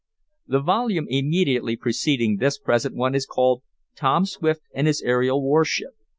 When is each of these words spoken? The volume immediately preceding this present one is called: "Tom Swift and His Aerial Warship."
The 0.47 0.59
volume 0.61 1.05
immediately 1.09 1.75
preceding 1.75 2.37
this 2.37 2.57
present 2.57 2.95
one 2.95 3.13
is 3.13 3.27
called: 3.27 3.61
"Tom 3.95 4.25
Swift 4.25 4.63
and 4.73 4.87
His 4.87 5.03
Aerial 5.03 5.43
Warship." 5.43 5.91